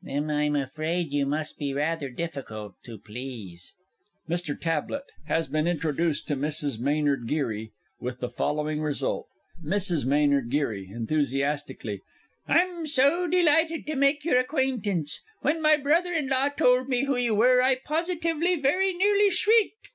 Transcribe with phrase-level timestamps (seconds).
[0.00, 3.74] Then I'm afraid you must be rather difficult to please.
[4.26, 4.58] MR.
[4.58, 6.78] TABLETT has been introduced to MRS.
[6.78, 9.26] MAYNARD GERY with the following result.
[9.62, 10.10] MRS.
[10.10, 10.48] M.
[10.48, 12.02] G.
[12.48, 15.20] I'm so delighted to make your acquaintance.
[15.42, 19.74] When my brother in law told me who you were, I positively very nearly shrieked.